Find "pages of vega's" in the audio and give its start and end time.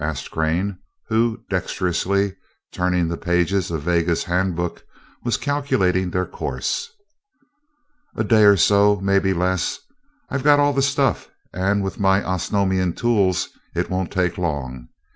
3.17-4.23